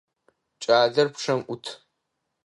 [0.61, 1.65] Кӏалэр пчъэм ӏут.